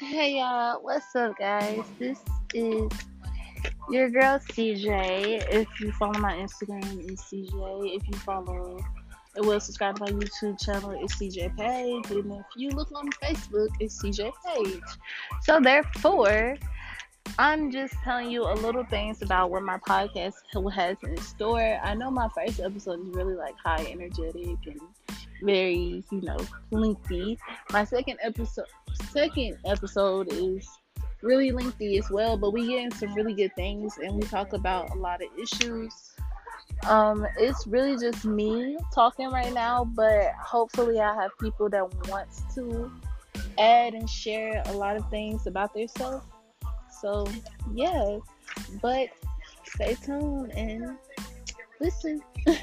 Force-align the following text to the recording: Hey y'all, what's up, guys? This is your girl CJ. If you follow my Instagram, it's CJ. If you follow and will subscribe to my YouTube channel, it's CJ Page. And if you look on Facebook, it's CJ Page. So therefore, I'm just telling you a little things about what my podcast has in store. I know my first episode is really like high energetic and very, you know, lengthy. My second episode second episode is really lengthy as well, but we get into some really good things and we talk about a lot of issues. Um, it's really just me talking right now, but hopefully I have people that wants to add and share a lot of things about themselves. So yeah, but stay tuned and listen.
Hey 0.00 0.38
y'all, 0.38 0.82
what's 0.82 1.14
up, 1.14 1.38
guys? 1.38 1.84
This 2.00 2.18
is 2.52 2.90
your 3.88 4.10
girl 4.10 4.40
CJ. 4.40 5.46
If 5.52 5.68
you 5.80 5.92
follow 5.92 6.18
my 6.18 6.32
Instagram, 6.32 7.08
it's 7.08 7.22
CJ. 7.22 7.94
If 7.94 8.08
you 8.08 8.14
follow 8.14 8.84
and 9.36 9.46
will 9.46 9.60
subscribe 9.60 9.98
to 9.98 10.02
my 10.02 10.10
YouTube 10.10 10.60
channel, 10.60 10.98
it's 11.00 11.14
CJ 11.14 11.56
Page. 11.56 12.10
And 12.10 12.32
if 12.32 12.44
you 12.56 12.70
look 12.70 12.90
on 12.92 13.08
Facebook, 13.22 13.68
it's 13.78 14.02
CJ 14.02 14.32
Page. 14.44 14.82
So 15.42 15.60
therefore, 15.60 16.56
I'm 17.38 17.70
just 17.70 17.94
telling 18.02 18.32
you 18.32 18.42
a 18.42 18.54
little 18.54 18.84
things 18.86 19.22
about 19.22 19.52
what 19.52 19.62
my 19.62 19.78
podcast 19.78 20.34
has 20.72 20.96
in 21.04 21.16
store. 21.18 21.78
I 21.84 21.94
know 21.94 22.10
my 22.10 22.28
first 22.34 22.58
episode 22.58 23.06
is 23.06 23.14
really 23.14 23.36
like 23.36 23.54
high 23.64 23.86
energetic 23.88 24.58
and 24.66 24.80
very, 25.44 26.02
you 26.10 26.20
know, 26.22 26.38
lengthy. 26.70 27.38
My 27.70 27.84
second 27.84 28.18
episode 28.22 28.66
second 29.10 29.58
episode 29.64 30.32
is 30.32 30.68
really 31.22 31.52
lengthy 31.52 31.98
as 31.98 32.10
well, 32.10 32.36
but 32.36 32.52
we 32.52 32.66
get 32.68 32.84
into 32.84 32.96
some 32.98 33.14
really 33.14 33.34
good 33.34 33.54
things 33.54 33.98
and 33.98 34.14
we 34.14 34.22
talk 34.22 34.52
about 34.52 34.90
a 34.90 34.94
lot 34.94 35.22
of 35.22 35.28
issues. 35.38 36.12
Um, 36.86 37.26
it's 37.38 37.66
really 37.66 37.96
just 37.96 38.24
me 38.24 38.76
talking 38.94 39.30
right 39.30 39.52
now, 39.52 39.84
but 39.84 40.32
hopefully 40.34 41.00
I 41.00 41.14
have 41.14 41.30
people 41.40 41.68
that 41.70 42.08
wants 42.08 42.42
to 42.54 42.90
add 43.58 43.94
and 43.94 44.08
share 44.08 44.62
a 44.66 44.72
lot 44.72 44.96
of 44.96 45.08
things 45.10 45.46
about 45.46 45.72
themselves. 45.74 46.24
So 47.00 47.26
yeah, 47.72 48.18
but 48.82 49.08
stay 49.64 49.96
tuned 50.04 50.52
and 50.52 50.96
listen. 51.80 52.20